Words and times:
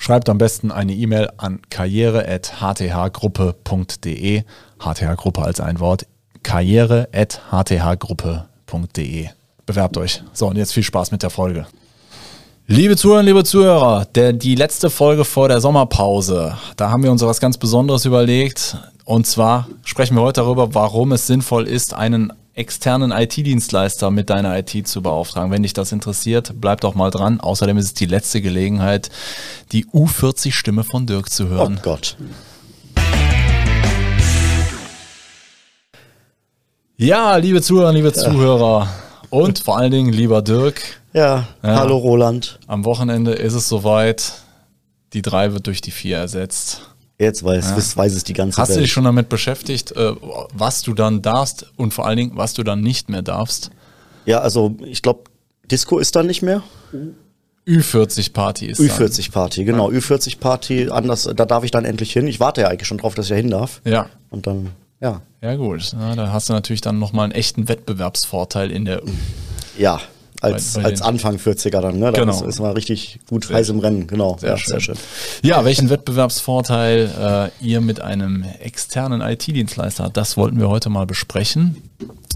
Schreibt 0.00 0.28
am 0.28 0.38
besten 0.38 0.70
eine 0.70 0.94
E-Mail 0.94 1.28
an 1.36 1.58
karriere.hthgruppe.de. 1.70 4.44
HTH-Gruppe 4.78 5.42
als 5.42 5.58
ein 5.60 5.80
Wort. 5.80 6.06
karriere.hthgruppe.de. 6.44 9.28
Bewerbt 9.66 9.96
euch. 9.98 10.22
So, 10.32 10.46
und 10.46 10.56
jetzt 10.56 10.72
viel 10.72 10.84
Spaß 10.84 11.10
mit 11.10 11.24
der 11.24 11.30
Folge. 11.30 11.66
Liebe 12.68 12.96
Zuhörer, 12.96 13.24
liebe 13.24 13.42
Zuhörer, 13.44 14.04
der, 14.14 14.34
die 14.34 14.54
letzte 14.54 14.88
Folge 14.88 15.24
vor 15.24 15.48
der 15.48 15.60
Sommerpause, 15.60 16.56
da 16.76 16.90
haben 16.90 17.02
wir 17.02 17.10
uns 17.10 17.22
was 17.22 17.40
ganz 17.40 17.58
Besonderes 17.58 18.04
überlegt. 18.04 18.76
Und 19.04 19.26
zwar 19.26 19.66
sprechen 19.84 20.14
wir 20.16 20.22
heute 20.22 20.42
darüber, 20.42 20.74
warum 20.74 21.10
es 21.12 21.26
sinnvoll 21.26 21.66
ist, 21.66 21.94
einen 21.94 22.32
externen 22.58 23.12
IT-Dienstleister 23.12 24.10
mit 24.10 24.30
deiner 24.30 24.58
IT 24.58 24.88
zu 24.88 25.00
beauftragen. 25.00 25.50
Wenn 25.50 25.62
dich 25.62 25.72
das 25.72 25.92
interessiert, 25.92 26.54
bleib 26.56 26.80
doch 26.80 26.94
mal 26.94 27.10
dran. 27.10 27.40
Außerdem 27.40 27.78
ist 27.78 27.84
es 27.84 27.94
die 27.94 28.06
letzte 28.06 28.42
Gelegenheit, 28.42 29.10
die 29.72 29.86
U40-Stimme 29.86 30.84
von 30.84 31.06
Dirk 31.06 31.30
zu 31.30 31.48
hören. 31.48 31.76
Oh 31.78 31.82
Gott. 31.82 32.16
Ja, 36.96 37.36
liebe 37.36 37.62
Zuhörer, 37.62 37.92
liebe 37.92 38.08
ja. 38.08 38.14
Zuhörer 38.14 38.88
und 39.30 39.60
vor 39.60 39.78
allen 39.78 39.92
Dingen 39.92 40.12
lieber 40.12 40.42
Dirk. 40.42 41.00
Ja, 41.12 41.46
ja, 41.62 41.76
hallo 41.76 41.96
Roland. 41.96 42.58
Am 42.66 42.84
Wochenende 42.84 43.32
ist 43.32 43.54
es 43.54 43.68
soweit. 43.68 44.32
Die 45.12 45.22
3 45.22 45.52
wird 45.52 45.68
durch 45.68 45.80
die 45.80 45.92
4 45.92 46.18
ersetzt. 46.18 46.82
Jetzt 47.18 47.42
weiß, 47.42 47.70
ja. 47.70 47.96
weiß 47.96 48.14
es 48.14 48.22
die 48.22 48.32
ganze 48.32 48.60
Hast 48.60 48.68
Welt. 48.68 48.78
du 48.78 48.82
dich 48.82 48.92
schon 48.92 49.04
damit 49.04 49.28
beschäftigt, 49.28 49.92
äh, 49.92 50.12
was 50.52 50.82
du 50.82 50.94
dann 50.94 51.20
darfst 51.20 51.66
und 51.76 51.92
vor 51.92 52.06
allen 52.06 52.16
Dingen, 52.16 52.32
was 52.34 52.54
du 52.54 52.62
dann 52.62 52.80
nicht 52.80 53.08
mehr 53.08 53.22
darfst? 53.22 53.70
Ja, 54.24 54.40
also 54.40 54.76
ich 54.84 55.02
glaube, 55.02 55.24
Disco 55.68 55.98
ist 55.98 56.14
dann 56.14 56.26
nicht 56.26 56.42
mehr. 56.42 56.62
Ü40 57.66 58.32
Party 58.32 58.66
ist 58.66 58.80
Ü40 58.80 59.32
Party, 59.32 59.64
genau. 59.64 59.90
Ja. 59.90 59.98
Ü40 59.98 60.38
Party, 60.38 60.88
anders, 60.90 61.28
da 61.34 61.44
darf 61.44 61.64
ich 61.64 61.70
dann 61.72 61.84
endlich 61.84 62.12
hin. 62.12 62.26
Ich 62.28 62.38
warte 62.38 62.62
ja 62.62 62.68
eigentlich 62.68 62.86
schon 62.86 62.98
drauf, 62.98 63.14
dass 63.14 63.26
ich 63.26 63.30
ja 63.30 63.36
hin 63.36 63.50
darf. 63.50 63.80
Ja. 63.84 64.08
Und 64.30 64.46
dann, 64.46 64.70
ja. 65.00 65.20
Ja, 65.42 65.56
gut. 65.56 65.92
Na, 65.94 66.14
da 66.14 66.32
hast 66.32 66.48
du 66.48 66.52
natürlich 66.52 66.80
dann 66.80 66.98
nochmal 66.98 67.24
einen 67.24 67.32
echten 67.32 67.68
Wettbewerbsvorteil 67.68 68.70
in 68.70 68.84
der. 68.84 69.02
Ja, 69.76 70.00
als, 70.40 70.74
bei, 70.74 70.82
bei 70.82 70.88
als 70.88 71.02
Anfang 71.02 71.36
40er 71.36 71.80
dann, 71.80 71.98
ne? 71.98 72.12
Da 72.12 72.20
genau. 72.20 72.44
ist, 72.44 72.60
mal 72.60 72.72
richtig 72.72 73.20
gut 73.28 73.46
sehr 73.46 73.56
heiß 73.56 73.70
im 73.70 73.80
Rennen, 73.80 74.06
genau. 74.06 74.36
Sehr, 74.38 74.50
ja, 74.50 74.56
schön. 74.56 74.70
sehr 74.70 74.80
schön. 74.80 74.96
Ja, 75.42 75.64
welchen 75.64 75.90
Wettbewerbsvorteil 75.90 77.50
äh, 77.60 77.64
ihr 77.64 77.80
mit 77.80 78.00
einem 78.00 78.44
externen 78.60 79.20
IT-Dienstleister 79.20 80.04
habt, 80.04 80.16
das 80.16 80.36
wollten 80.36 80.60
wir 80.60 80.68
heute 80.68 80.90
mal 80.90 81.06
besprechen. 81.06 81.82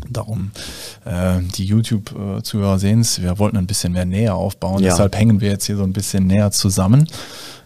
Darum, 0.08 0.50
äh, 1.04 1.40
die 1.56 1.64
YouTube-Zuhörer 1.64 2.78
sehen 2.78 3.00
es, 3.00 3.22
wir 3.22 3.38
wollten 3.38 3.56
ein 3.56 3.66
bisschen 3.66 3.92
mehr 3.92 4.04
näher 4.04 4.34
aufbauen, 4.34 4.82
ja. 4.82 4.90
deshalb 4.90 5.16
hängen 5.16 5.40
wir 5.40 5.50
jetzt 5.50 5.66
hier 5.66 5.76
so 5.76 5.84
ein 5.84 5.92
bisschen 5.92 6.26
näher 6.26 6.50
zusammen. 6.50 7.06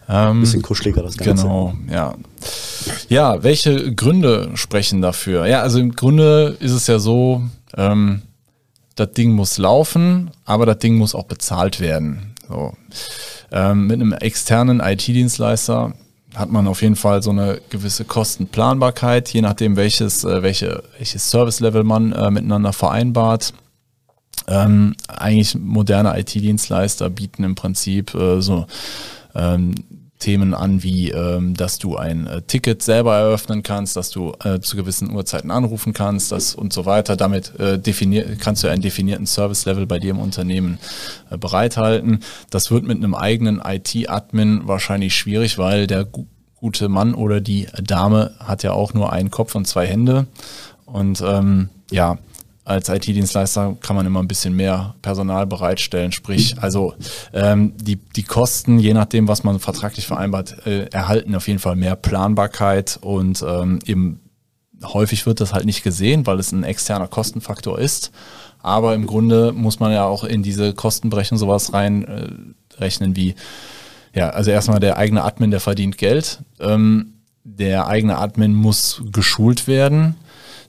Ähm, 0.09 0.41
bisschen 0.41 0.61
kuscheliger 0.61 1.03
das 1.03 1.17
Ganze. 1.17 1.43
Genau, 1.43 1.73
ja. 1.91 2.15
Ja, 3.09 3.43
welche 3.43 3.93
Gründe 3.93 4.51
sprechen 4.53 5.01
dafür? 5.01 5.47
Ja, 5.47 5.61
also 5.61 5.79
im 5.79 5.93
Grunde 5.95 6.55
ist 6.59 6.71
es 6.71 6.87
ja 6.87 6.99
so, 6.99 7.41
ähm, 7.75 8.21
das 8.97 9.11
Ding 9.11 9.31
muss 9.31 9.57
laufen, 9.57 10.31
aber 10.43 10.65
das 10.65 10.79
Ding 10.79 10.97
muss 10.97 11.15
auch 11.15 11.25
bezahlt 11.25 11.79
werden. 11.79 12.33
So. 12.47 12.73
Ähm, 13.51 13.87
mit 13.87 14.01
einem 14.01 14.11
externen 14.11 14.81
IT-Dienstleister 14.81 15.93
hat 16.35 16.51
man 16.51 16.67
auf 16.67 16.81
jeden 16.81 16.95
Fall 16.95 17.23
so 17.23 17.29
eine 17.29 17.61
gewisse 17.69 18.05
Kostenplanbarkeit, 18.05 19.29
je 19.29 19.41
nachdem 19.41 19.75
welches, 19.75 20.23
äh, 20.23 20.43
welche, 20.43 20.83
welches 20.97 21.29
Service-Level 21.29 21.83
man 21.83 22.11
äh, 22.11 22.29
miteinander 22.31 22.73
vereinbart. 22.73 23.53
Ähm, 24.47 24.95
eigentlich 25.07 25.55
moderne 25.55 26.17
IT-Dienstleister 26.19 27.09
bieten 27.09 27.43
im 27.43 27.55
Prinzip 27.55 28.13
äh, 28.13 28.41
so 28.41 28.65
ähm, 29.35 29.75
Themen 30.19 30.53
an, 30.53 30.81
wie 30.81 31.11
ähm, 31.11 31.53
dass 31.55 31.77
du 31.77 31.95
ein 31.95 32.25
äh, 32.25 32.41
Ticket 32.41 32.81
selber 32.81 33.17
eröffnen 33.17 33.61
kannst, 33.61 33.95
dass 33.95 34.09
du 34.09 34.33
äh, 34.43 34.59
zu 34.59 34.75
gewissen 34.75 35.13
Uhrzeiten 35.13 35.51
anrufen 35.51 35.93
kannst, 35.93 36.31
das 36.31 36.55
und 36.55 36.73
so 36.73 36.85
weiter. 36.85 37.15
Damit 37.15 37.57
äh, 37.59 37.77
definier 37.77 38.35
kannst 38.37 38.63
du 38.63 38.67
einen 38.67 38.81
definierten 38.81 39.27
Service-Level 39.27 39.85
bei 39.85 39.99
dir 39.99 40.11
im 40.11 40.19
Unternehmen 40.19 40.79
äh, 41.29 41.37
bereithalten. 41.37 42.21
Das 42.49 42.71
wird 42.71 42.83
mit 42.83 42.97
einem 42.97 43.13
eigenen 43.13 43.61
IT-Admin 43.63 44.67
wahrscheinlich 44.67 45.15
schwierig, 45.15 45.57
weil 45.57 45.87
der 45.87 46.05
gu 46.05 46.25
gute 46.59 46.89
Mann 46.89 47.13
oder 47.13 47.39
die 47.39 47.67
Dame 47.83 48.31
hat 48.39 48.63
ja 48.63 48.71
auch 48.71 48.95
nur 48.95 49.13
einen 49.13 49.29
Kopf 49.29 49.53
und 49.53 49.67
zwei 49.67 49.85
Hände. 49.85 50.25
Und 50.87 51.21
ähm, 51.21 51.69
ja, 51.91 52.17
als 52.67 52.89
IT-Dienstleister 52.89 53.77
kann 53.79 53.95
man 53.95 54.05
immer 54.05 54.21
ein 54.21 54.27
bisschen 54.27 54.53
mehr 54.53 54.95
Personal 55.01 55.47
bereitstellen. 55.47 56.11
Sprich, 56.11 56.55
also 56.59 56.95
ähm, 57.33 57.73
die, 57.77 57.95
die 57.95 58.23
Kosten, 58.23 58.77
je 58.77 58.93
nachdem, 58.93 59.29
was 59.29 59.45
man 59.45 59.59
vertraglich 59.59 60.05
vereinbart, 60.05 60.67
äh, 60.67 60.87
erhalten 60.87 61.33
auf 61.33 61.47
jeden 61.47 61.59
Fall 61.59 61.77
mehr 61.77 61.95
Planbarkeit 61.95 62.99
und 63.01 63.41
ähm, 63.47 63.79
eben 63.85 64.19
häufig 64.83 65.25
wird 65.25 65.39
das 65.39 65.53
halt 65.53 65.65
nicht 65.65 65.81
gesehen, 65.81 66.27
weil 66.27 66.39
es 66.39 66.51
ein 66.51 66.65
externer 66.65 67.07
Kostenfaktor 67.07 67.79
ist. 67.79 68.11
Aber 68.61 68.95
im 68.95 69.07
Grunde 69.07 69.53
muss 69.53 69.79
man 69.79 69.93
ja 69.93 70.03
auch 70.03 70.25
in 70.25 70.43
diese 70.43 70.73
Kostenberechnung 70.73 71.37
sowas 71.37 71.71
reinrechnen 71.71 73.13
äh, 73.13 73.15
wie, 73.15 73.35
ja, 74.13 74.31
also 74.31 74.51
erstmal 74.51 74.81
der 74.81 74.97
eigene 74.97 75.23
Admin, 75.23 75.51
der 75.51 75.61
verdient 75.61 75.97
Geld. 75.97 76.39
Ähm, 76.59 77.13
der 77.45 77.87
eigene 77.87 78.17
Admin 78.17 78.53
muss 78.53 79.01
geschult 79.09 79.67
werden 79.67 80.15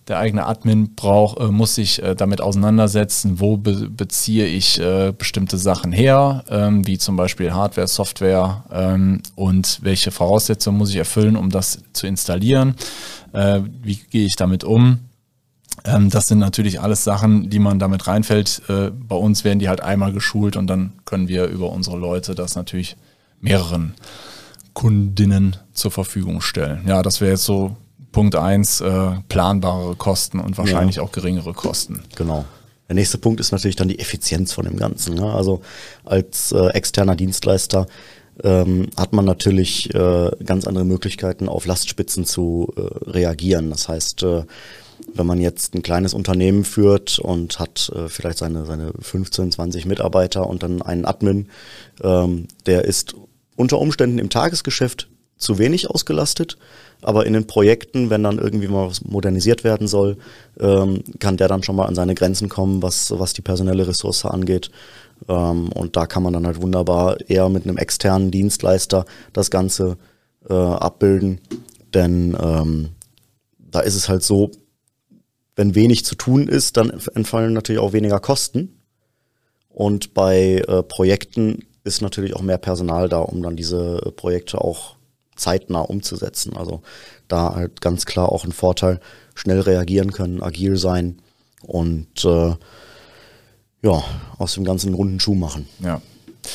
der 0.09 0.19
eigene 0.19 0.47
Admin 0.47 0.95
braucht, 0.95 1.39
äh, 1.39 1.49
muss 1.49 1.75
sich 1.75 2.03
äh, 2.03 2.15
damit 2.15 2.41
auseinandersetzen, 2.41 3.41
wo 3.41 3.57
be 3.57 3.89
beziehe 3.91 4.47
ich 4.47 4.81
äh, 4.81 5.13
bestimmte 5.17 5.59
Sachen 5.59 5.93
her, 5.93 6.45
ähm, 6.49 6.87
wie 6.87 6.99
zum 6.99 7.17
Beispiel 7.17 7.53
Hardware, 7.53 7.87
Software 7.87 8.65
ähm, 8.73 9.23
und 9.35 9.79
welche 9.83 10.11
Voraussetzungen 10.11 10.79
muss 10.79 10.91
ich 10.91 10.97
erfüllen, 10.97 11.37
um 11.37 11.51
das 11.51 11.81
zu 11.93 12.07
installieren, 12.07 12.75
äh, 13.33 13.61
wie 13.83 13.97
gehe 13.97 14.27
ich 14.27 14.37
damit 14.37 14.65
um. 14.65 15.01
Ähm, 15.85 16.11
das 16.11 16.25
sind 16.25 16.39
natürlich 16.39 16.81
alles 16.81 17.05
Sachen, 17.05 17.51
die 17.51 17.59
man 17.59 17.79
damit 17.79 18.07
reinfällt. 18.07 18.63
Äh, 18.69 18.91
bei 18.91 19.17
uns 19.17 19.45
werden 19.45 19.59
die 19.59 19.69
halt 19.69 19.83
einmal 19.83 20.13
geschult 20.13 20.57
und 20.57 20.67
dann 20.67 20.93
können 21.05 21.29
wir 21.29 21.47
über 21.47 21.71
unsere 21.71 21.99
Leute 21.99 22.35
das 22.35 22.57
natürlich 22.57 22.97
mehreren 23.41 23.95
Kundinnen 24.73 25.57
zur 25.73 25.91
Verfügung 25.91 26.41
stellen. 26.41 26.85
Ja, 26.87 27.03
das 27.03 27.21
wäre 27.21 27.33
jetzt 27.33 27.45
so 27.45 27.77
Punkt 28.13 28.35
1, 28.35 28.81
äh, 28.81 29.11
planbare 29.29 29.95
Kosten 29.97 30.41
und 30.41 30.59
wahrscheinlich 30.59 30.97
ja. 30.97 31.03
auch 31.03 31.13
geringere 31.13 31.53
Kosten. 31.53 32.03
Genau. 32.17 32.45
Der 32.89 32.95
nächste 32.95 33.19
Punkt 33.19 33.39
ist 33.41 33.53
natürlich 33.53 33.77
dann 33.77 33.89
die 33.89 33.99
Effizienz 33.99 34.53
von 34.53 34.65
dem 34.65 34.77
Ganzen. 34.77 35.15
Ne? 35.15 35.31
Also 35.31 35.61
als 36.05 36.53
äh, 36.53 36.69
externer 36.69 37.17
Dienstleister 37.17 37.87
ähm, 38.43 38.89
hat 38.97 39.13
man 39.13 39.25
natürlich 39.25 39.93
äh, 39.95 40.31
ganz 40.45 40.67
andere 40.67 40.85
Möglichkeiten, 40.85 41.49
auf 41.49 41.67
Lastspitzen 41.67 42.25
zu 42.25 42.73
äh, 42.77 43.11
reagieren. 43.11 43.71
Das 43.71 43.89
heißt, 43.89 44.23
äh, 44.23 44.45
wenn 45.13 45.27
man 45.27 45.41
jetzt 45.41 45.75
ein 45.75 45.83
kleines 45.83 46.15
Unternehmen 46.15 46.65
führt 46.65 47.19
und 47.19 47.59
hat 47.59 47.91
äh, 47.95 48.09
vielleicht 48.09 48.39
seine, 48.39 48.65
seine 48.65 48.93
15, 48.99 49.53
20 49.53 49.87
Mitarbeiter 49.87 50.47
und 50.47 50.63
dann 50.63 50.81
einen 50.81 51.05
Admin, 51.05 51.49
ähm, 52.03 52.49
der 52.67 52.85
ist 52.85 53.15
unter 53.57 53.79
Umständen 53.79 54.19
im 54.19 54.31
Tagesgeschäft 54.31 55.09
zu 55.39 55.59
wenig 55.59 55.89
ausgelastet 55.91 56.59
aber 57.03 57.27
in 57.27 57.33
den 57.33 57.47
Projekten, 57.47 58.11
wenn 58.11 58.23
dann 58.23 58.39
irgendwie 58.39 58.69
mal 58.69 58.89
was 58.89 59.05
modernisiert 59.05 59.63
werden 59.63 59.87
soll, 59.87 60.17
ähm, 60.59 61.05
kann 61.19 61.37
der 61.37 61.49
dann 61.49 61.63
schon 61.63 61.77
mal 61.77 61.87
an 61.87 61.95
seine 61.95 62.15
Grenzen 62.15 62.49
kommen, 62.49 62.83
was, 62.83 63.17
was 63.17 63.33
die 63.33 63.43
personelle 63.43 63.87
Ressource 63.87 64.25
angeht. 64.25 64.71
Ähm, 65.29 65.71
und 65.73 65.97
da 65.97 66.07
kann 66.07 66.23
man 66.23 66.33
dann 66.33 66.47
halt 66.47 66.61
wunderbar 66.61 67.19
eher 67.29 67.49
mit 67.49 67.65
einem 67.65 67.77
externen 67.77 68.31
Dienstleister 68.31 69.05
das 69.33 69.51
Ganze 69.51 69.97
äh, 70.49 70.55
abbilden. 70.55 71.41
Denn 71.95 72.37
ähm, 72.41 72.89
da 73.59 73.81
ist 73.81 73.95
es 73.95 74.09
halt 74.09 74.25
so, 74.25 74.51
wenn 75.55 75.75
wenig 75.75 76.05
zu 76.05 76.15
tun 76.15 76.49
ist, 76.49 76.77
dann 76.77 76.91
entfallen 77.15 77.53
natürlich 77.53 77.81
auch 77.81 77.93
weniger 77.93 78.19
Kosten. 78.19 78.81
Und 79.69 80.15
bei 80.15 80.65
äh, 80.67 80.83
Projekten 80.83 81.65
ist 81.85 82.03
natürlich 82.03 82.35
auch 82.35 82.43
mehr 82.43 82.59
Personal 82.59 83.09
da, 83.09 83.21
um 83.21 83.43
dann 83.43 83.55
diese 83.55 84.03
äh, 84.05 84.11
Projekte 84.11 84.61
auch 84.61 84.98
zeitnah 85.39 85.81
umzusetzen. 85.81 86.57
Also 86.57 86.83
da 87.29 87.55
halt 87.55 87.81
ganz 87.81 88.07
klar 88.07 88.31
auch 88.31 88.45
ein 88.45 88.53
Vorteil, 88.53 89.01
schnell 89.35 89.61
reagieren 89.61 90.13
können, 90.13 90.43
agil 90.43 90.77
sein 90.77 91.19
und 91.63 92.25
äh, 92.25 92.55
ja, 93.83 94.03
aus 94.39 94.55
dem 94.55 94.65
ganzen 94.65 94.95
runden 94.95 95.21
Schuh 95.21 95.35
machen. 95.35 95.69
Ja. 95.81 96.03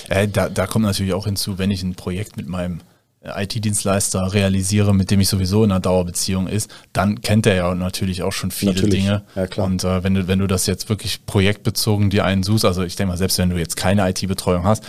Äh, 0.10 0.28
da, 0.28 0.50
da 0.50 0.68
kommt 0.68 0.86
natürlich 0.86 1.14
auch 1.14 1.26
hinzu, 1.26 1.58
wenn 1.58 1.72
ich 1.72 1.84
ein 1.84 1.96
Projekt 1.96 2.38
mit 2.38 2.48
meinem 2.48 2.82
IT-Dienstleister 3.26 4.34
realisiere, 4.34 4.94
mit 4.94 5.10
dem 5.12 5.20
ich 5.22 5.30
sowieso 5.30 5.64
in 5.64 5.72
einer 5.72 5.80
Dauerbeziehung 5.80 6.48
ist, 6.48 6.70
dann 6.92 7.22
kennt 7.22 7.46
er 7.46 7.56
ja 7.56 7.76
natürlich 7.76 8.22
auch 8.24 8.32
schon 8.34 8.52
viele 8.52 8.74
Natürlich. 8.74 8.96
Dinge. 8.96 9.24
Ja, 9.36 9.48
klar. 9.48 9.66
Und 9.68 9.84
äh, 9.84 10.04
wenn 10.04 10.14
du, 10.14 10.28
wenn 10.28 10.40
du 10.40 10.48
das 10.48 10.66
jetzt 10.66 10.90
wirklich 10.90 11.26
projektbezogen 11.26 12.10
dir 12.10 12.26
einen 12.26 12.44
suchst, 12.44 12.66
also 12.66 12.84
ich 12.84 12.96
denke 12.96 13.12
mal, 13.12 13.18
selbst 13.18 13.38
wenn 13.38 13.50
du 13.50 13.58
jetzt 13.58 13.78
keine 13.78 14.10
IT-Betreuung 14.10 14.64
hast, 14.66 14.84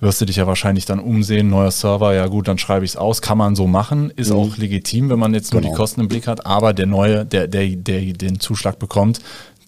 wirst 0.00 0.20
du 0.20 0.24
dich 0.24 0.36
ja 0.36 0.46
wahrscheinlich 0.46 0.84
dann 0.84 1.00
umsehen, 1.00 1.48
neuer 1.50 1.70
Server, 1.70 2.14
ja 2.14 2.26
gut, 2.26 2.46
dann 2.48 2.58
schreibe 2.58 2.84
ich 2.84 2.92
es 2.92 2.96
aus, 2.96 3.22
kann 3.22 3.38
man 3.38 3.56
so 3.56 3.66
machen, 3.66 4.10
ist 4.14 4.30
auch 4.30 4.56
legitim, 4.56 5.10
wenn 5.10 5.18
man 5.18 5.34
jetzt 5.34 5.52
nur 5.52 5.60
Genau. 5.60 5.72
die 5.72 5.76
Kosten 5.76 6.00
im 6.00 6.08
Blick 6.08 6.26
hat, 6.26 6.46
aber 6.46 6.72
der 6.72 6.86
neue, 6.86 7.26
der, 7.26 7.48
der, 7.48 7.66
der 7.76 8.00
den 8.12 8.40
Zuschlag 8.40 8.78
bekommt, 8.78 9.20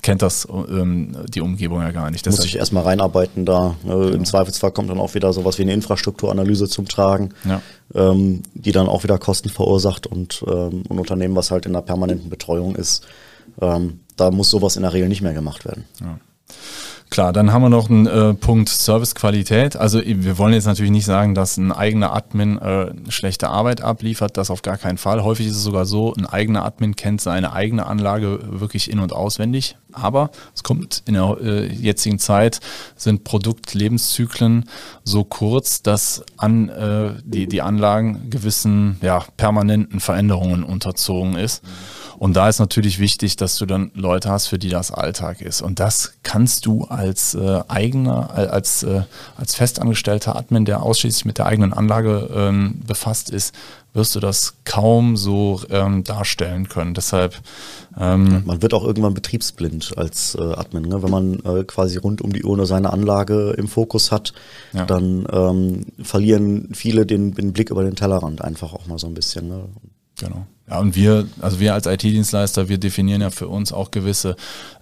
kennt 0.03 0.21
das 0.23 0.47
ähm, 0.51 1.17
die 1.33 1.41
Umgebung 1.41 1.81
ja 1.81 1.91
gar 1.93 2.11
nicht. 2.11 2.27
muss 2.27 2.37
Deshalb- 2.37 2.49
ich 2.49 2.57
erstmal 2.57 2.83
reinarbeiten 2.83 3.45
da. 3.47 3.77
Äh, 3.87 4.11
Im 4.15 4.25
Zweifelsfall 4.25 4.73
kommt 4.73 4.91
dann 4.91 4.99
auch 4.99 5.15
wieder 5.15 5.33
sowas 5.33 5.59
wie 5.59 5.63
eine 5.63 5.73
Infrastrukturanalyse 5.75 6.69
zum 6.69 6.89
Tragen, 6.89 7.31
Ja. 7.45 7.63
ähm, 7.95 8.43
die 8.55 8.73
dann 8.73 8.89
auch 8.89 9.05
wieder 9.05 9.19
Kosten 9.19 9.49
verursacht 9.49 10.07
und 10.07 10.45
ähm, 10.49 10.83
ein 10.91 10.99
Unternehmen, 10.99 11.37
was 11.37 11.51
halt 11.51 11.67
in 11.67 11.73
einer 11.77 11.83
permanenten 11.83 12.31
Betreuung 12.31 12.75
ist, 12.77 13.05
ähm, 13.61 14.01
da 14.17 14.31
muss 14.31 14.51
sowas 14.51 14.77
in 14.77 14.83
der 14.83 14.93
Regel 14.93 15.09
nicht 15.09 15.23
mehr 15.23 15.35
gemacht 15.35 15.65
werden. 15.65 15.85
Klar, 17.13 17.35
dann 17.35 17.53
haben 17.53 17.61
wir 17.61 17.69
noch 17.69 17.91
einen 17.91 18.07
äh, 18.07 18.33
Punkt 18.33 18.71
Servicequalität. 18.71 19.77
Also 19.77 20.01
wir 20.03 20.39
wollen 20.39 20.55
jetzt 20.55 20.65
natürlich 20.65 20.91
nicht 20.91 21.05
sagen, 21.05 21.35
dass 21.35 21.59
ein 21.59 21.71
eigener 21.71 22.15
Admin 22.15 22.57
äh, 22.57 22.95
schlechte 23.11 23.51
Arbeit 23.51 23.83
abliefert, 23.83 24.39
das 24.39 24.51
auf 24.51 24.63
gar 24.63 24.79
keinen 24.79 24.97
Fall. 24.97 25.23
Häufig 25.23 25.47
ist 25.47 25.57
es 25.57 25.63
sogar 25.63 25.85
so, 25.85 26.15
ein 26.15 26.25
eigener 26.25 26.65
Admin 26.65 26.97
kennt 26.97 27.21
seine 27.21 27.53
eigene 27.53 27.85
Anlage 27.85 28.41
wirklich 28.45 28.91
in- 28.91 28.99
und 28.99 29.13
auswendig. 29.13 29.77
Aber 29.93 30.31
es 30.55 30.63
kommt 30.63 31.03
in 31.05 31.13
der 31.13 31.37
äh, 31.43 31.67
jetzigen 31.67 32.19
Zeit, 32.19 32.61
sind 32.97 33.25
Produktlebenszyklen 33.25 34.65
so 35.05 35.23
kurz, 35.25 35.83
dass 35.83 36.25
an 36.39 36.71
äh, 36.71 37.11
die, 37.25 37.47
die 37.47 37.61
Anlagen 37.61 38.31
gewissen 38.31 38.97
ja, 39.03 39.23
permanenten 39.37 40.01
Veränderungen 40.01 40.65
unterzogen 40.65 41.37
ist. 41.37 41.63
Und 42.19 42.35
da 42.35 42.49
ist 42.49 42.59
natürlich 42.59 42.99
wichtig, 42.99 43.37
dass 43.37 43.57
du 43.57 43.67
dann 43.67 43.91
Leute 43.95 44.31
hast, 44.31 44.47
für 44.47 44.59
die 44.59 44.69
das 44.69 44.91
Alltag 44.91 45.41
ist. 45.41 45.63
Und 45.63 45.81
das 45.81 46.15
kannst 46.23 46.67
du 46.67 46.85
als 46.85 47.35
äh, 47.35 47.61
eigener, 47.69 48.31
äh, 48.37 48.47
als, 48.47 48.83
äh, 48.83 49.03
als 49.37 49.55
festangestellter 49.55 50.37
Admin, 50.37 50.65
der 50.65 50.83
ausschließlich 50.83 51.25
mit 51.25 51.39
der 51.39 51.47
eigenen 51.47 51.73
Anlage 51.73 52.29
ähm, 52.35 52.81
befasst 52.87 53.31
ist, 53.31 53.55
wirst 53.95 54.15
du 54.15 54.21
das 54.21 54.55
kaum 54.65 55.17
so 55.19 55.61
ähm, 55.69 56.03
darstellen 56.03 56.69
können. 56.69 56.95
Deshalb 56.95 57.35
ähm, 58.01 58.43
Man 58.47 58.63
wird 58.63 58.73
auch 58.73 58.85
irgendwann 58.85 59.13
betriebsblind 59.13 59.99
als 59.99 60.35
äh, 60.35 60.41
Admin. 60.41 60.85
Ne? 60.85 61.03
Wenn 61.03 61.11
man 61.11 61.35
äh, 61.45 61.65
quasi 61.65 61.99
rund 61.99 62.23
um 62.23 62.33
die 62.33 62.43
Uhr 62.43 62.57
nur 62.57 62.67
seine 62.67 62.91
Anlage 62.91 63.51
im 63.59 63.69
Fokus 63.69 64.11
hat, 64.11 64.33
Ja. 64.73 64.87
dann 64.87 65.27
ähm, 65.31 65.87
verlieren 66.03 66.71
viele 66.73 67.05
den, 67.05 67.35
den 67.35 67.53
Blick 67.53 67.69
über 67.71 67.85
den 67.85 67.95
Tellerrand 67.95 68.43
einfach 68.43 68.73
auch 68.73 68.87
mal 68.87 68.99
so 68.99 69.07
ein 69.09 69.15
bisschen. 69.15 69.49
Ne? 69.49 69.65
Genau. 70.23 70.47
Ja, 70.71 70.79
und 70.79 70.95
wir, 70.95 71.27
also 71.41 71.59
wir 71.59 71.75
als 71.75 71.87
IT-Dienstleister, 71.87 72.69
wir 72.69 72.79
definieren 72.79 73.21
ja 73.21 73.31
für 73.31 73.49
uns 73.49 73.73
auch 73.73 73.91
gewisse 73.91 74.37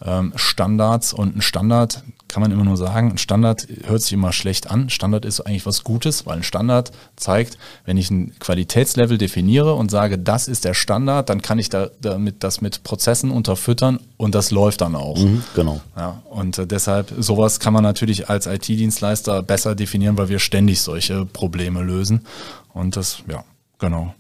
ähm, 0.05 0.33
Standards 0.37 1.13
und 1.13 1.37
ein 1.37 1.43
Standard 1.43 2.05
kann 2.29 2.43
man 2.43 2.53
immer 2.53 2.63
nur 2.65 2.77
sagen, 2.77 3.11
ein 3.11 3.19
Standard 3.19 3.67
hört 3.87 4.03
sich 4.03 4.13
immer 4.13 4.33
schlecht 4.33 4.71
an. 4.71 4.89
Standard 4.89 5.25
ist 5.25 5.41
eigentlich 5.41 5.67
was 5.67 5.83
Gutes, 5.83 6.27
weil 6.27 6.37
ein 6.37 6.43
Standard 6.45 6.93
zeigt, 7.17 7.59
wenn 7.85 7.97
ich 7.97 8.09
ein 8.11 8.39
Qualitätslevel 8.39 9.19
definiere 9.19 9.75
und 9.75 9.91
sage, 9.91 10.17
das 10.17 10.47
ist 10.47 10.65
der 10.65 10.75
Standard, 10.75 11.29
dann 11.29 11.43
kann 11.43 11.59
ich 11.59 11.71
da, 11.71 11.89
damit 12.01 12.45
das 12.45 12.61
mit 12.61 12.85
Prozessen 12.85 13.33
unterfüttern 13.33 13.99
und 14.17 14.37
das 14.37 14.53
läuft 14.53 14.83
dann 14.83 14.95
auch. 14.95 15.19
Mhm, 15.19 15.43
genau. 15.57 15.81
Ja, 15.97 16.23
und 16.31 16.57
äh, 16.59 16.69
deshalb, 16.69 17.13
sowas 17.19 17.59
kann 17.59 17.73
man 17.73 17.83
natürlich 17.83 18.29
als 18.29 18.47
IT-Dienstleister 18.47 19.43
besser 19.43 19.75
definieren, 19.75 20.17
weil 20.17 20.29
wir 20.29 20.39
ständig 20.39 20.83
solche 20.83 21.25
Probleme 21.25 21.83
lösen. 21.83 22.27
Und 22.73 22.97
das, 22.97 23.25
ja, 23.29 23.43
genau. 23.81 24.15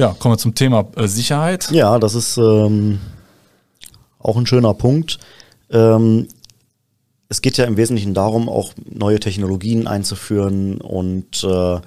Ja, 0.00 0.16
kommen 0.18 0.32
wir 0.32 0.38
zum 0.38 0.54
Thema 0.54 0.86
äh, 0.96 1.06
Sicherheit. 1.06 1.70
Ja, 1.72 1.98
das 1.98 2.14
ist 2.14 2.38
ähm, 2.38 3.00
auch 4.18 4.38
ein 4.38 4.46
schöner 4.46 4.72
Punkt. 4.72 5.18
Ähm, 5.68 6.26
es 7.28 7.42
geht 7.42 7.58
ja 7.58 7.66
im 7.66 7.76
Wesentlichen 7.76 8.14
darum, 8.14 8.48
auch 8.48 8.72
neue 8.90 9.20
Technologien 9.20 9.86
einzuführen 9.86 10.80
und 10.80 11.44
äh, 11.44 11.80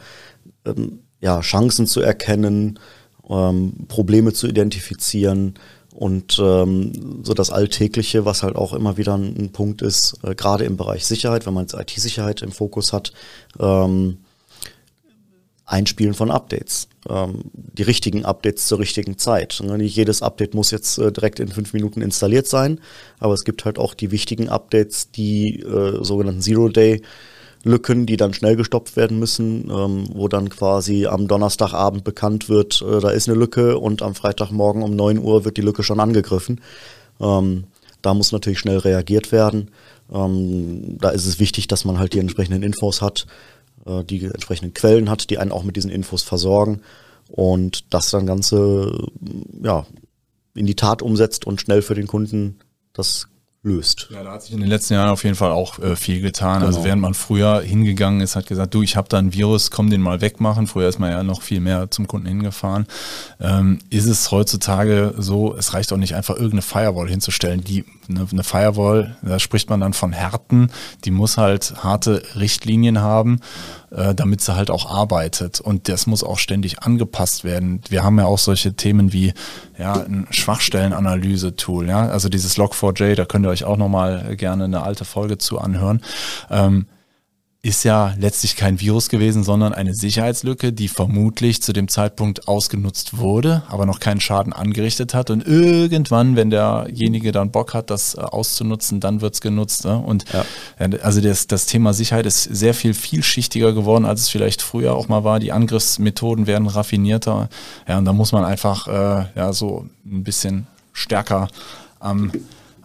ähm, 0.66 1.00
ja, 1.22 1.40
Chancen 1.40 1.88
zu 1.88 2.02
erkennen, 2.02 2.78
ähm, 3.28 3.88
Probleme 3.88 4.32
zu 4.32 4.46
identifizieren 4.46 5.56
und 5.92 6.38
ähm, 6.38 7.24
so 7.24 7.34
das 7.34 7.50
Alltägliche, 7.50 8.26
was 8.26 8.44
halt 8.44 8.56
auch 8.56 8.74
immer 8.74 8.96
wieder 8.98 9.18
ein, 9.18 9.36
ein 9.36 9.52
Punkt 9.54 9.82
ist, 9.82 10.20
äh, 10.22 10.36
gerade 10.36 10.66
im 10.66 10.78
Bereich 10.78 11.08
Sicherheit, 11.08 11.48
wenn 11.48 11.56
man 11.56 11.66
IT-Sicherheit 11.66 12.44
im 12.44 12.52
Fokus 12.52 12.94
hat, 12.94 13.12
ähm, 13.60 14.20
Einspielen 15.66 16.14
von 16.14 16.30
Updates. 16.30 16.90
Ähm, 17.10 17.42
die 17.54 17.84
richtigen 17.84 18.24
Updates 18.24 18.68
zur 18.68 18.80
richtigen 18.80 19.18
Zeit. 19.18 19.62
Ne, 19.64 19.78
Nicht 19.78 19.96
jedes 19.96 20.22
Update 20.22 20.54
muss 20.54 20.72
jetzt 20.72 20.98
äh, 20.98 21.12
direkt 21.12 21.40
in 21.40 21.50
fünf 21.50 21.74
Minuten 21.74 22.02
installiert 22.02 22.48
sein, 22.48 22.80
aber 23.20 23.34
es 23.34 23.44
gibt 23.44 23.66
halt 23.66 23.78
auch 23.78 23.94
die 23.94 24.12
wichtigen 24.12 24.48
Updates, 24.48 25.12
die 25.12 25.60
äh, 25.60 26.04
sogenannten 26.04 26.42
Zero-Day-Lücken, 26.42 28.06
die 28.06 28.16
dann 28.16 28.34
schnell 28.34 28.56
gestopft 28.56 28.96
werden 28.96 29.20
müssen, 29.20 29.70
ähm, 29.70 30.06
wo 30.14 30.30
dann 30.30 30.50
quasi 30.50 31.06
am 31.06 31.28
Donnerstagabend 31.28 32.06
bekannt 32.06 32.48
wird, 32.48 32.82
äh, 32.82 33.00
da 33.02 33.10
ist 33.10 33.28
eine 33.28 33.38
Lücke 33.38 33.78
und 33.78 34.02
am 34.02 34.16
Freitagmorgen 34.16 34.82
um 34.82 34.96
9 34.96 35.18
Uhr 35.20 35.44
wird 35.44 35.58
die 35.58 35.62
Lücke 35.62 35.84
schon 35.84 36.00
angegriffen. 36.00 36.62
Ähm, 37.20 37.66
da 38.02 38.14
muss 38.14 38.32
natürlich 38.32 38.60
schnell 38.60 38.78
reagiert 38.78 39.32
werden. 39.32 39.72
Ähm, 40.14 40.98
da 41.00 41.10
ist 41.10 41.26
es 41.26 41.40
wichtig, 41.40 41.68
dass 41.68 41.86
man 41.86 42.00
halt 42.00 42.14
die 42.14 42.20
entsprechenden 42.20 42.64
Infos 42.64 43.02
hat, 43.02 43.26
äh, 43.86 44.04
die 44.04 44.26
entsprechenden 44.26 44.74
Quellen 44.74 45.10
hat, 45.10 45.30
die 45.30 45.38
einen 45.38 45.52
auch 45.52 45.64
mit 45.64 45.76
diesen 45.76 45.92
Infos 45.92 46.24
versorgen 46.24 46.82
und 47.30 47.94
das 47.94 48.12
dann 48.12 48.26
Ganze 48.26 49.10
ja, 49.62 49.86
in 50.56 50.66
die 50.66 50.76
Tat 50.76 51.02
umsetzt 51.02 51.46
und 51.46 51.62
schnell 51.62 51.82
für 51.82 51.96
den 51.96 52.08
Kunden 52.08 52.60
das 52.94 53.28
löst. 53.66 54.10
Ja, 54.12 54.24
da 54.24 54.34
hat 54.34 54.44
sich 54.44 54.54
in 54.54 54.60
den 54.60 54.68
letzten 54.68 54.94
Jahren 54.94 55.10
auf 55.10 55.24
jeden 55.24 55.38
Fall 55.38 55.52
auch 55.52 55.80
äh, 55.80 55.96
viel 55.96 56.20
getan. 56.22 56.62
Also 56.64 56.80
Genau. 56.80 56.84
während 56.86 57.02
man 57.02 57.14
früher 57.14 57.62
hingegangen 57.62 58.20
ist, 58.20 58.36
hat 58.36 58.46
gesagt, 58.46 58.74
du, 58.74 58.82
ich 58.84 58.98
habe 58.98 59.08
da 59.08 59.18
ein 59.18 59.32
Virus, 59.34 59.72
komm 59.72 59.90
den 59.90 60.02
mal 60.02 60.20
wegmachen. 60.20 60.68
Früher 60.68 60.90
ist 60.90 61.00
man 61.00 61.12
ja 61.12 61.24
noch 61.24 61.42
viel 61.42 61.62
mehr 61.62 61.90
zum 61.90 62.06
Kunden 62.08 62.28
hingefahren. 62.28 62.86
Ähm, 63.40 63.80
ist 63.90 64.06
es 64.06 64.32
heutzutage 64.32 65.14
so, 65.18 65.56
es 65.56 65.74
reicht 65.74 65.94
auch 65.94 65.98
nicht 65.98 66.14
einfach 66.14 66.36
irgendeine 66.36 66.62
Firewall 66.62 67.08
hinzustellen. 67.10 67.64
Die 67.64 67.86
eine, 68.10 68.28
eine 68.30 68.44
Firewall, 68.44 69.16
da 69.22 69.40
spricht 69.40 69.70
man 69.70 69.80
dann 69.80 69.94
von 69.94 70.12
Härten, 70.12 70.70
die 71.06 71.12
muss 71.12 71.38
halt 71.38 71.74
harte 71.84 72.22
Richtlinien 72.36 73.00
haben, 73.00 73.40
äh, 73.96 74.16
damit 74.16 74.42
sie 74.42 74.56
halt 74.56 74.72
auch 74.72 74.90
arbeitet. 74.90 75.60
Und 75.60 75.88
das 75.90 76.08
muss 76.08 76.24
auch 76.24 76.40
ständig 76.40 76.80
angepasst 76.80 77.44
werden. 77.44 77.82
Wir 77.90 78.04
haben 78.04 78.18
ja 78.18 78.26
auch 78.26 78.40
solche 78.40 78.74
Themen 78.74 79.14
wie 79.14 79.34
ja, 79.78 79.94
ein 79.94 80.28
Schwachstellenanalyse-Tool, 80.30 81.88
ja, 81.88 82.08
also 82.08 82.30
dieses 82.30 82.58
Log4j, 82.58 83.16
da 83.16 83.26
könnt 83.26 83.46
ihr 83.46 83.50
euch 83.50 83.66
auch 83.66 83.78
nochmal 83.78 84.36
gerne 84.36 84.66
eine 84.66 84.84
alte 84.84 85.06
Folge 85.06 85.38
zu 85.38 85.60
anhören. 85.60 86.02
Ähm, 86.50 86.88
ist 87.66 87.86
ja 87.86 88.14
letztlich 88.20 88.58
kein 88.58 88.82
Virus 88.82 89.08
gewesen, 89.08 89.46
sondern 89.46 89.74
eine 89.74 89.94
Sicherheitslücke, 89.94 90.74
die 90.74 90.90
vermutlich 90.90 91.62
zu 91.64 91.72
dem 91.72 91.88
Zeitpunkt 91.88 92.50
ausgenutzt 92.50 93.18
wurde, 93.18 93.64
aber 93.70 93.86
noch 93.86 94.02
keinen 94.02 94.20
Schaden 94.20 94.52
angerichtet 94.52 95.14
hat. 95.14 95.30
Und 95.30 95.48
irgendwann, 95.48 96.36
wenn 96.36 96.50
derjenige 96.50 97.32
dann 97.32 97.52
Bock 97.52 97.74
hat, 97.74 97.90
das 97.90 98.16
äh, 98.16 98.20
auszunutzen, 98.20 99.00
dann 99.00 99.22
wird's 99.22 99.40
genutzt. 99.40 99.86
Ne? 99.86 99.98
Und 99.98 100.26
Ja. 100.34 100.46
ja, 100.78 100.98
also 101.04 101.22
das, 101.22 101.48
das 101.48 101.66
Thema 101.66 101.94
Sicherheit 101.94 102.26
ist 102.26 102.44
sehr 102.44 102.74
viel 102.74 102.94
vielschichtiger 102.94 103.72
geworden, 103.72 104.04
als 104.04 104.24
es 104.24 104.30
vielleicht 104.30 104.62
früher 104.62 104.94
auch 104.94 105.08
mal 105.08 105.24
war. 105.24 105.40
Die 105.40 105.54
Angriffsmethoden 105.54 106.48
werden 106.48 106.68
raffinierter. 106.68 107.48
Ja, 107.88 107.98
und 107.98 108.04
da 108.04 108.12
muss 108.12 108.34
man 108.34 108.44
einfach 108.44 108.88
äh, 108.90 109.26
ja 109.36 109.54
so 109.54 109.88
ein 110.06 110.26
bisschen 110.26 110.68
stärker 110.92 111.48
am, 112.02 112.30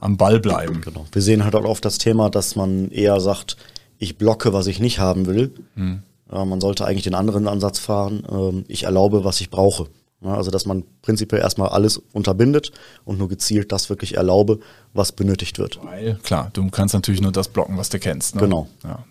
am 0.01 0.17
Ball 0.17 0.39
bleiben. 0.39 0.83
Genau. 0.83 1.05
Wir 1.11 1.21
sehen 1.23 1.43
halt 1.43 1.57
auch 1.57 1.65
oft 1.65 1.85
das 1.85 1.99
Thema, 1.99 2.31
dass 2.31 2.55
man 2.55 2.93
eher 2.93 3.21
sagt, 3.21 3.57
ich 3.99 4.17
blocke, 4.17 4.53
was 4.53 4.67
ich 4.67 4.81
nicht 4.81 4.99
haben 4.99 5.27
will. 5.27 5.53
Äh, 6.31 6.45
man 6.45 6.61
sollte 6.61 6.87
eigentlich 6.87 7.05
den 7.05 7.15
anderen 7.15 7.49
Ansatz 7.49 7.79
fahren, 7.79 8.23
ähm, 8.31 8.65
ich 8.69 8.85
erlaube, 8.85 9.25
was 9.25 9.41
ich 9.41 9.51
brauche. 9.51 9.87
Ja, 10.21 10.35
also 10.35 10.51
dass 10.51 10.67
man 10.67 10.83
prinzipiell 11.01 11.41
erstmal 11.41 11.69
alles 11.69 12.03
unterbindet 12.13 12.73
und 13.05 13.19
nur 13.19 13.29
gezielt 13.29 13.71
das 13.71 13.89
wirklich 13.89 14.17
erlaube, 14.17 14.59
was 14.93 15.13
benötigt 15.13 15.59
wird. 15.59 15.79
Weil, 15.85 16.17
klar, 16.25 16.51
du 16.53 16.69
kannst 16.71 16.93
natürlich 16.95 17.21
nur 17.21 17.31
das 17.31 17.49
blocken, 17.49 17.77
was 17.77 17.89
du 17.89 18.01
kennst. 18.01 18.35
Ne? 18.35 18.41
Genau. 18.41 18.69
Ja. 18.83 19.05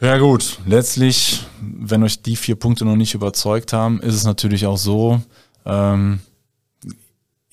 ja 0.00 0.18
gut, 0.18 0.58
letztlich, 0.66 1.44
wenn 1.60 2.02
euch 2.02 2.20
die 2.20 2.34
vier 2.34 2.56
Punkte 2.56 2.84
noch 2.84 2.96
nicht 2.96 3.14
überzeugt 3.14 3.72
haben, 3.72 4.00
ist 4.00 4.14
es 4.14 4.24
natürlich 4.24 4.66
auch 4.66 4.78
so, 4.78 5.20
ähm, 5.64 6.18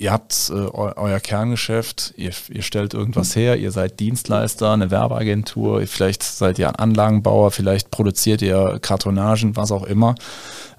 ihr 0.02 0.12
habt 0.12 0.50
äh, 0.50 0.54
eu 0.54 0.92
euer 0.96 1.20
Kerngeschäft, 1.20 2.16
ihr, 2.18 2.32
ihr 2.50 2.64
stellt 2.64 2.96
irgendwas 2.96 3.36
her, 3.36 3.58
ihr 3.58 3.72
seid 3.72 4.00
Dienstleister, 4.00 4.72
eine 4.72 4.90
Werbeagentur, 4.90 5.86
vielleicht 5.86 6.24
seid 6.24 6.58
ihr 6.58 6.70
ein 6.70 6.76
Anlagenbauer, 6.76 7.52
vielleicht 7.52 7.92
produziert 7.92 8.42
ihr 8.42 8.80
Kartonagen, 8.82 9.56
was 9.56 9.72
auch 9.72 9.84
immer. 9.84 10.16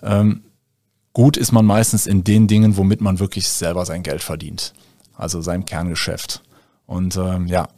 Ähm, 0.03 0.43
gut 1.13 1.37
ist 1.37 1.53
man 1.53 1.65
meistens 1.65 2.09
in 2.09 2.25
den 2.25 2.49
Dingen, 2.49 2.77
womit 2.77 3.01
man 3.01 3.21
wirklich 3.21 3.49
selber 3.49 3.87
sein 3.87 4.03
Geld 4.03 4.23
verdient. 4.23 4.75
Also 5.15 5.41
seinem 5.41 5.67
Kerngeschäft. 5.67 6.43
Und 6.87 7.17
ähm, 7.17 7.47
ja, 7.47 7.69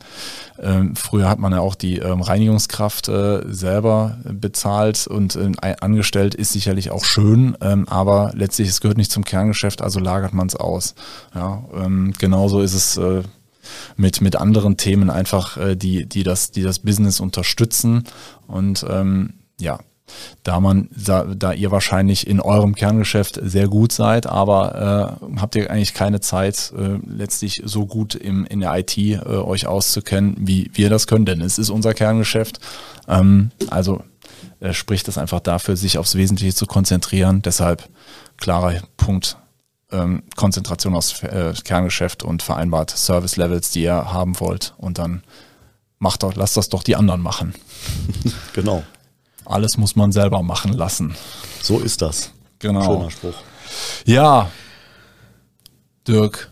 ähm, 0.59 0.97
früher 0.97 1.29
hat 1.29 1.39
man 1.39 1.53
ja 1.53 1.61
auch 1.61 1.75
die 1.75 1.99
ähm, 1.99 2.21
Reinigungskraft 2.21 3.09
äh, 3.09 3.43
selber 3.47 4.19
bezahlt 4.25 5.07
und 5.07 5.37
äh, 5.37 5.53
angestellt, 5.81 6.35
ist 6.35 6.53
sicherlich 6.53 6.91
auch 6.91 7.05
schön, 7.05 7.57
ähm, 7.61 7.87
aber 7.89 8.33
letztlich 8.35 8.69
es 8.69 8.81
gehört 8.81 8.99
nicht 8.99 9.13
zum 9.13 9.25
Kerngeschäft, 9.25 9.83
also 9.83 10.01
lagert 10.01 10.33
man 10.33 10.49
es 10.49 10.57
aus. 10.57 10.95
Ja, 11.35 11.65
ähm, 11.75 12.13
genauso 12.19 12.61
ist 12.61 12.75
es 12.75 12.97
äh, 12.97 13.23
mit, 13.97 14.21
mit 14.21 14.37
anderen 14.37 14.77
Themen 14.77 15.11
einfach, 15.11 15.57
äh, 15.57 15.77
die, 15.77 16.07
die, 16.07 16.23
das, 16.23 16.51
die 16.51 16.63
das 16.63 16.81
Business 16.81 17.21
unterstützen. 17.21 18.05
Und 18.47 18.85
ähm, 18.89 19.35
ja, 19.61 19.79
da 20.43 20.61
man, 20.61 20.89
da, 20.95 21.25
da 21.25 21.53
ihr 21.53 21.71
wahrscheinlich 21.71 22.27
in 22.27 22.41
eurem 22.41 22.75
Kerngeschäft 22.75 23.41
sehr 23.43 23.69
gut 23.69 23.93
seid, 23.93 24.27
aber 24.27 25.19
äh, 25.33 25.41
habt 25.41 25.55
ihr 25.57 25.71
eigentlich 25.71 25.95
keine 25.95 26.21
Zeit, 26.21 26.73
äh, 26.77 26.99
letztlich 27.07 27.63
so 27.65 27.87
gut 27.87 28.15
im, 28.15 28.45
in 28.45 28.61
der 28.61 28.77
IT 28.77 28.97
äh, 28.97 29.19
euch 29.25 29.67
auszukennen, 29.67 30.37
wie 30.39 30.71
wir 30.75 30.91
das 30.91 31.07
können, 31.07 31.25
denn 31.25 31.41
es 31.41 31.59
ist 31.59 31.71
unser 31.71 31.95
Kerngeschäft. 31.95 32.61
Ähm, 33.09 33.51
also 33.71 34.03
äh, 34.61 34.73
spricht 34.73 35.09
es 35.09 35.19
einfach 35.19 35.41
dafür, 35.41 35.77
sich 35.77 35.99
aufs 35.99 36.15
Wesentliche 36.15 36.55
zu 36.55 36.67
konzentrieren. 36.67 37.43
Deshalb 37.43 37.89
klarer 38.37 38.81
Punkt. 38.97 39.37
Ähm, 39.93 40.23
Konzentration 40.35 40.95
aufs 40.95 41.23
äh, 41.23 41.53
Kerngeschäft 41.63 42.23
und 42.23 42.43
vereinbart 42.43 42.91
Service 42.91 43.37
Levels, 43.37 43.71
die 43.71 43.83
ihr 43.83 44.13
haben 44.13 44.41
wollt 44.41 44.75
und 44.79 44.99
dann 44.99 45.23
macht 45.99 46.23
doch, 46.23 46.35
lasst 46.35 46.57
das 46.57 46.69
doch 46.69 46.83
die 46.83 46.97
anderen 46.97 47.21
machen. 47.21 47.55
genau. 48.55 48.83
Alles 49.45 49.77
muss 49.77 49.97
man 49.97 50.13
selber 50.13 50.43
machen 50.43 50.73
lassen. 50.73 51.15
So 51.63 51.79
ist 51.79 52.03
das. 52.03 52.33
Genau. 52.59 52.85
Schöner 52.85 53.11
Spruch. 53.11 53.35
Ja, 54.07 54.51
Dirk. 56.07 56.51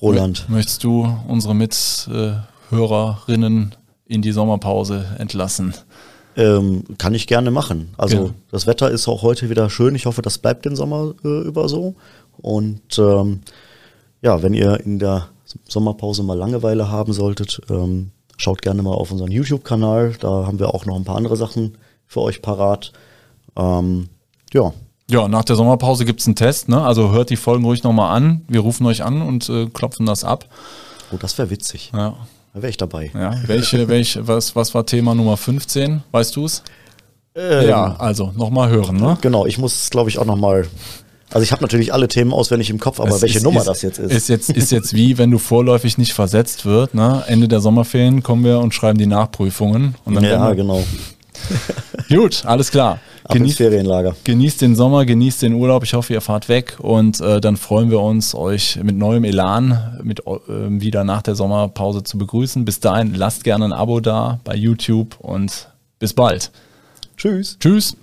Roland. 0.00 0.48
Möchtest 0.48 0.82
du 0.84 1.06
unsere 1.28 1.54
Mithörerinnen 1.54 3.74
in 4.06 4.22
die 4.22 4.32
Sommerpause 4.32 5.04
entlassen? 5.18 5.74
Ähm, 6.36 6.84
kann 6.98 7.14
ich 7.14 7.26
gerne 7.26 7.50
machen. 7.50 7.94
Also 7.96 8.16
genau. 8.16 8.30
das 8.50 8.66
Wetter 8.66 8.90
ist 8.90 9.08
auch 9.08 9.22
heute 9.22 9.50
wieder 9.50 9.70
schön. 9.70 9.94
Ich 9.94 10.06
hoffe, 10.06 10.20
das 10.20 10.38
bleibt 10.38 10.64
den 10.64 10.76
Sommer 10.76 11.14
äh, 11.24 11.42
über 11.42 11.68
so. 11.68 11.94
Und 12.38 12.98
ähm, 12.98 13.40
ja, 14.20 14.42
wenn 14.42 14.52
ihr 14.52 14.80
in 14.80 14.98
der 14.98 15.28
Sommerpause 15.68 16.22
mal 16.22 16.36
Langeweile 16.36 16.90
haben 16.90 17.12
solltet, 17.12 17.60
ähm, 17.70 18.10
schaut 18.36 18.62
gerne 18.62 18.82
mal 18.82 18.94
auf 18.94 19.12
unseren 19.12 19.30
YouTube-Kanal. 19.30 20.14
Da 20.18 20.46
haben 20.46 20.58
wir 20.58 20.74
auch 20.74 20.86
noch 20.86 20.96
ein 20.96 21.04
paar 21.04 21.16
andere 21.16 21.36
Sachen 21.36 21.78
für 22.06 22.20
euch 22.20 22.42
parat. 22.42 22.92
Ähm, 23.56 24.08
ja. 24.52 24.72
Ja, 25.10 25.28
nach 25.28 25.44
der 25.44 25.56
Sommerpause 25.56 26.04
gibt 26.04 26.20
es 26.20 26.26
einen 26.26 26.36
Test, 26.36 26.68
ne? 26.68 26.80
Also 26.82 27.12
hört 27.12 27.28
die 27.30 27.36
Folgen 27.36 27.64
ruhig 27.64 27.82
nochmal 27.82 28.16
an. 28.16 28.42
Wir 28.48 28.60
rufen 28.60 28.86
euch 28.86 29.04
an 29.04 29.20
und 29.20 29.48
äh, 29.50 29.66
klopfen 29.66 30.06
das 30.06 30.24
ab. 30.24 30.46
Oh, 31.12 31.16
das 31.18 31.36
wäre 31.36 31.50
witzig. 31.50 31.90
Ja. 31.92 32.14
Da 32.54 32.62
wäre 32.62 32.70
ich 32.70 32.78
dabei. 32.78 33.10
Ja, 33.12 33.34
welche, 33.46 33.88
welche, 33.88 34.26
was, 34.26 34.56
was 34.56 34.74
war 34.74 34.86
Thema 34.86 35.14
Nummer 35.14 35.36
15? 35.36 36.02
Weißt 36.10 36.36
du 36.36 36.46
es? 36.46 36.62
Ähm, 37.34 37.68
ja, 37.68 37.96
also 37.96 38.32
nochmal 38.34 38.70
hören, 38.70 38.96
ne? 38.96 39.18
Genau, 39.20 39.44
ich 39.44 39.58
muss 39.58 39.90
glaube 39.90 40.08
ich 40.08 40.18
auch 40.18 40.24
nochmal 40.24 40.68
also 41.34 41.42
ich 41.42 41.50
habe 41.50 41.62
natürlich 41.62 41.92
alle 41.92 42.06
Themen 42.06 42.32
auswendig 42.32 42.70
im 42.70 42.78
Kopf, 42.78 43.00
aber 43.00 43.16
es 43.16 43.22
welche 43.22 43.38
ist, 43.38 43.44
Nummer 43.44 43.58
ist, 43.58 43.66
das 43.66 43.82
jetzt 43.82 43.98
ist. 43.98 44.12
Ist 44.12 44.28
jetzt, 44.28 44.50
ist 44.50 44.70
jetzt 44.70 44.94
wie, 44.94 45.18
wenn 45.18 45.32
du 45.32 45.38
vorläufig 45.38 45.98
nicht 45.98 46.12
versetzt 46.12 46.64
wird. 46.64 46.94
Ne? 46.94 47.24
Ende 47.26 47.48
der 47.48 47.58
Sommerferien 47.58 48.22
kommen 48.22 48.44
wir 48.44 48.60
und 48.60 48.72
schreiben 48.72 48.98
die 48.98 49.06
Nachprüfungen. 49.06 49.96
Ja, 50.06 50.52
genau. 50.52 50.84
Gut, 52.08 52.44
alles 52.44 52.70
klar. 52.70 53.00
Genießt, 53.30 53.56
Ferienlager. 53.56 54.14
genießt 54.24 54.60
den 54.60 54.76
Sommer, 54.76 55.06
genießt 55.06 55.42
den 55.42 55.54
Urlaub. 55.54 55.82
Ich 55.82 55.94
hoffe, 55.94 56.12
ihr 56.12 56.20
fahrt 56.20 56.50
weg 56.50 56.76
und 56.78 57.20
äh, 57.20 57.40
dann 57.40 57.56
freuen 57.56 57.90
wir 57.90 58.00
uns, 58.00 58.34
euch 58.34 58.78
mit 58.82 58.96
neuem 58.96 59.24
Elan 59.24 59.98
mit, 60.02 60.20
äh, 60.20 60.32
wieder 60.46 61.04
nach 61.04 61.22
der 61.22 61.34
Sommerpause 61.34 62.02
zu 62.02 62.18
begrüßen. 62.18 62.66
Bis 62.66 62.80
dahin, 62.80 63.14
lasst 63.14 63.42
gerne 63.42 63.64
ein 63.64 63.72
Abo 63.72 64.00
da 64.00 64.40
bei 64.44 64.54
YouTube 64.54 65.16
und 65.20 65.68
bis 65.98 66.12
bald. 66.12 66.50
Tschüss. 67.16 67.56
Tschüss. 67.58 67.96